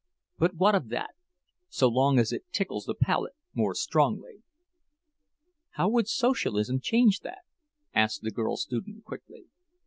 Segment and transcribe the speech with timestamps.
[0.39, 1.11] But what of that,
[1.69, 4.41] so long as it tickles the palate more strongly?"
[5.73, 7.43] "How would Socialism change that?"
[7.93, 9.45] asked the girl student, quickly.